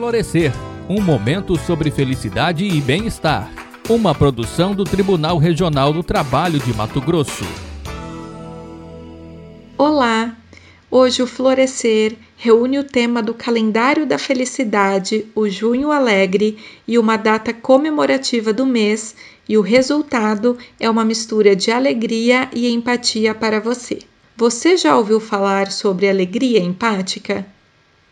Florescer 0.00 0.50
um 0.88 0.98
momento 0.98 1.58
sobre 1.58 1.90
felicidade 1.90 2.64
e 2.64 2.80
bem-estar. 2.80 3.52
Uma 3.86 4.14
produção 4.14 4.74
do 4.74 4.82
Tribunal 4.82 5.36
Regional 5.36 5.92
do 5.92 6.02
Trabalho 6.02 6.58
de 6.58 6.72
Mato 6.72 7.02
Grosso. 7.02 7.44
Olá! 9.76 10.34
Hoje 10.90 11.22
o 11.22 11.26
Florescer 11.26 12.16
reúne 12.34 12.78
o 12.78 12.84
tema 12.84 13.22
do 13.22 13.34
calendário 13.34 14.06
da 14.06 14.16
felicidade, 14.16 15.26
o 15.34 15.46
Junho 15.50 15.92
Alegre, 15.92 16.56
e 16.88 16.98
uma 16.98 17.18
data 17.18 17.52
comemorativa 17.52 18.54
do 18.54 18.64
mês, 18.64 19.14
e 19.46 19.58
o 19.58 19.60
resultado 19.60 20.56
é 20.80 20.88
uma 20.88 21.04
mistura 21.04 21.54
de 21.54 21.70
alegria 21.70 22.48
e 22.54 22.72
empatia 22.72 23.34
para 23.34 23.60
você. 23.60 23.98
Você 24.34 24.78
já 24.78 24.96
ouviu 24.96 25.20
falar 25.20 25.70
sobre 25.70 26.08
alegria 26.08 26.58
empática? 26.58 27.44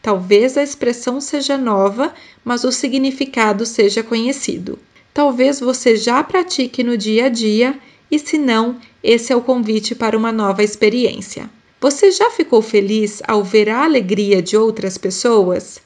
Talvez 0.01 0.57
a 0.57 0.63
expressão 0.63 1.21
seja 1.21 1.59
nova, 1.59 2.15
mas 2.45 2.65
o 2.65 2.73
significado 2.73 3.67
seja 3.67 4.03
conhecido. 4.03 4.79
Talvez 5.13 5.61
você 5.61 5.97
já 5.97 6.23
pratique 6.23 6.85
no 6.85 6.97
dia 6.97 7.27
a 7.27 7.29
dia, 7.29 7.79
e 8.11 8.19
se 8.19 8.39
não, 8.39 8.77
esse 9.03 9.33
é 9.33 9.37
o 9.37 9.43
convite 9.43 9.95
para 9.95 10.17
uma 10.17 10.33
nova 10.33 10.63
experiência. 10.63 11.51
Você 11.81 12.11
já 12.11 12.31
ficou 12.31 12.63
feliz 12.63 13.23
ao 13.27 13.45
ver 13.45 13.69
a 13.69 13.85
alegria 13.85 14.43
de 14.43 14.57
outras 14.57 14.97
pessoas? 14.97 15.81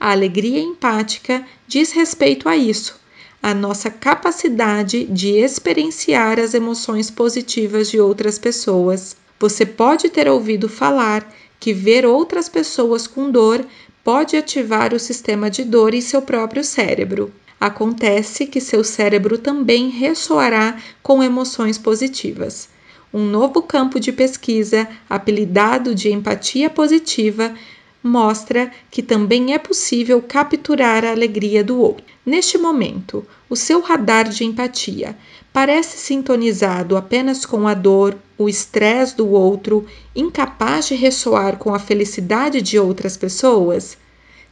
A 0.00 0.12
alegria 0.12 0.60
empática 0.60 1.44
diz 1.66 1.92
respeito 1.92 2.48
a 2.48 2.56
isso, 2.56 2.98
a 3.42 3.52
nossa 3.52 3.90
capacidade 3.90 5.04
de 5.04 5.30
experienciar 5.30 6.38
as 6.38 6.54
emoções 6.54 7.10
positivas 7.10 7.90
de 7.90 8.00
outras 8.00 8.38
pessoas. 8.38 9.16
Você 9.40 9.66
pode 9.66 10.08
ter 10.08 10.28
ouvido 10.28 10.68
falar 10.68 11.32
que 11.58 11.72
ver 11.72 12.06
outras 12.06 12.48
pessoas 12.48 13.06
com 13.06 13.30
dor 13.30 13.64
pode 14.04 14.36
ativar 14.36 14.94
o 14.94 14.98
sistema 14.98 15.50
de 15.50 15.64
dor 15.64 15.94
em 15.94 16.00
seu 16.00 16.22
próprio 16.22 16.64
cérebro. 16.64 17.32
Acontece 17.60 18.46
que 18.46 18.60
seu 18.60 18.84
cérebro 18.84 19.36
também 19.36 19.88
ressoará 19.88 20.78
com 21.02 21.22
emoções 21.22 21.76
positivas. 21.76 22.68
Um 23.12 23.24
novo 23.24 23.62
campo 23.62 23.98
de 23.98 24.12
pesquisa, 24.12 24.88
apelidado 25.10 25.94
de 25.94 26.12
empatia 26.12 26.70
positiva, 26.70 27.54
mostra 28.02 28.70
que 28.90 29.02
também 29.02 29.54
é 29.54 29.58
possível 29.58 30.22
capturar 30.22 31.04
a 31.04 31.10
alegria 31.10 31.64
do 31.64 31.80
outro. 31.80 32.04
Neste 32.24 32.56
momento, 32.58 33.26
o 33.48 33.56
seu 33.56 33.80
radar 33.80 34.28
de 34.28 34.44
empatia 34.44 35.16
parece 35.52 35.96
sintonizado 35.98 36.96
apenas 36.96 37.44
com 37.44 37.66
a 37.66 37.74
dor, 37.74 38.16
o 38.36 38.48
estresse 38.48 39.16
do 39.16 39.28
outro, 39.28 39.86
incapaz 40.14 40.88
de 40.88 40.94
ressoar 40.94 41.56
com 41.56 41.74
a 41.74 41.78
felicidade 41.78 42.62
de 42.62 42.78
outras 42.78 43.16
pessoas? 43.16 43.96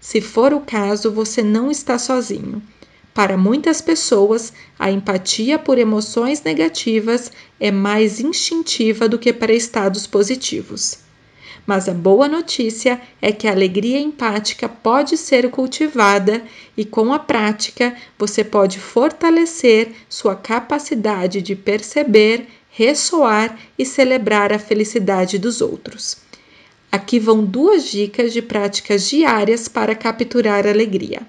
Se 0.01 0.21
for 0.21 0.53
o 0.53 0.61
caso, 0.61 1.13
você 1.13 1.43
não 1.43 1.71
está 1.71 1.99
sozinho. 1.99 2.63
Para 3.15 3.37
muitas 3.37 3.81
pessoas, 3.81 4.53
a 4.79 4.91
empatia 4.91 5.59
por 5.59 5.79
emoções 5.79 6.43
negativas 6.43 7.33
é 7.59 7.71
mais 7.71 8.21
instintiva 8.21 9.09
do 9.09 9.19
que 9.19 9.33
para 9.33 9.55
estados 9.55 10.07
positivos. 10.07 11.06
Mas 11.65 11.89
a 11.89 11.95
boa 11.95 12.29
notícia 12.29 13.01
é 13.21 13.33
que 13.33 13.49
a 13.49 13.53
alegria 13.53 13.99
empática 13.99 14.69
pode 14.69 15.17
ser 15.17 15.51
cultivada 15.51 16.43
e, 16.77 16.85
com 16.85 17.13
a 17.13 17.19
prática, 17.19 17.97
você 18.19 18.45
pode 18.45 18.79
fortalecer 18.79 19.93
sua 20.09 20.37
capacidade 20.37 21.41
de 21.41 21.57
perceber, 21.57 22.47
ressoar 22.71 23.59
e 23.79 23.85
celebrar 23.85 24.53
a 24.53 24.59
felicidade 24.59 25.39
dos 25.39 25.61
outros. 25.61 26.19
Aqui 26.93 27.19
vão 27.19 27.45
duas 27.45 27.91
dicas 27.91 28.33
de 28.33 28.43
práticas 28.43 29.09
diárias 29.09 29.67
para 29.67 29.95
capturar 29.95 30.67
alegria. 30.67 31.23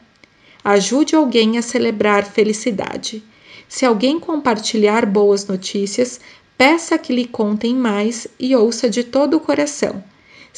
Ajude 0.64 1.16
alguém 1.16 1.58
a 1.58 1.62
celebrar 1.62 2.26
felicidade. 2.26 3.24
Se 3.68 3.86
alguém 3.86 4.20
compartilhar 4.20 5.06
boas 5.06 5.48
notícias, 5.48 6.20
peça 6.58 6.98
que 6.98 7.14
lhe 7.14 7.26
contem 7.26 7.74
mais 7.74 8.28
e 8.40 8.56
ouça 8.56 8.90
de 8.90 9.04
todo 9.04 9.38
o 9.38 9.40
coração 9.40 10.04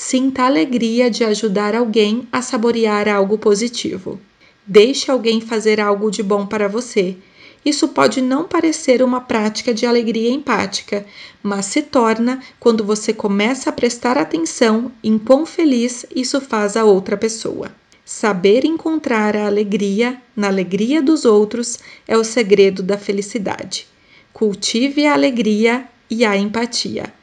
Sinta 0.01 0.43
a 0.43 0.45
alegria 0.45 1.11
de 1.11 1.25
ajudar 1.25 1.75
alguém 1.75 2.25
a 2.31 2.41
saborear 2.41 3.09
algo 3.09 3.37
positivo. 3.37 4.17
Deixe 4.65 5.11
alguém 5.11 5.41
fazer 5.41 5.81
algo 5.81 6.09
de 6.09 6.23
bom 6.23 6.45
para 6.45 6.69
você. 6.69 7.17
Isso 7.65 7.89
pode 7.89 8.21
não 8.21 8.45
parecer 8.45 9.03
uma 9.03 9.19
prática 9.19 9.73
de 9.73 9.85
alegria 9.85 10.31
empática, 10.31 11.05
mas 11.43 11.65
se 11.65 11.81
torna 11.81 12.41
quando 12.61 12.85
você 12.85 13.11
começa 13.11 13.69
a 13.69 13.73
prestar 13.73 14.17
atenção 14.17 14.89
em 15.03 15.19
quão 15.19 15.45
feliz 15.45 16.05
isso 16.15 16.39
faz 16.39 16.77
a 16.77 16.85
outra 16.85 17.17
pessoa. 17.17 17.69
Saber 18.05 18.63
encontrar 18.63 19.35
a 19.35 19.47
alegria 19.47 20.19
na 20.33 20.47
alegria 20.47 21.01
dos 21.01 21.25
outros 21.25 21.77
é 22.07 22.17
o 22.17 22.23
segredo 22.23 22.81
da 22.81 22.97
felicidade. 22.97 23.85
Cultive 24.31 25.05
a 25.05 25.13
alegria 25.13 25.85
e 26.09 26.23
a 26.23 26.37
empatia. 26.37 27.18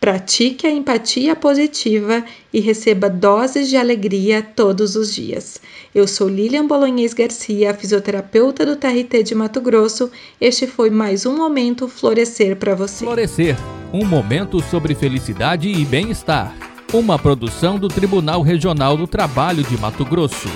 Pratique 0.00 0.66
a 0.66 0.70
empatia 0.70 1.36
positiva 1.36 2.24
e 2.50 2.58
receba 2.58 3.10
doses 3.10 3.68
de 3.68 3.76
alegria 3.76 4.40
todos 4.40 4.96
os 4.96 5.14
dias. 5.14 5.60
Eu 5.94 6.08
sou 6.08 6.26
Lilian 6.26 6.66
Bolognese 6.66 7.14
Garcia, 7.14 7.74
fisioterapeuta 7.74 8.64
do 8.64 8.76
TRT 8.76 9.22
de 9.22 9.34
Mato 9.34 9.60
Grosso. 9.60 10.10
Este 10.40 10.66
foi 10.66 10.88
mais 10.88 11.26
um 11.26 11.36
momento 11.36 11.86
Florescer 11.86 12.56
para 12.56 12.74
você. 12.74 13.04
Florescer, 13.04 13.58
um 13.92 14.06
momento 14.06 14.62
sobre 14.62 14.94
felicidade 14.94 15.68
e 15.68 15.84
bem-estar. 15.84 16.56
Uma 16.94 17.18
produção 17.18 17.78
do 17.78 17.86
Tribunal 17.86 18.40
Regional 18.40 18.96
do 18.96 19.06
Trabalho 19.06 19.62
de 19.62 19.76
Mato 19.76 20.06
Grosso. 20.06 20.48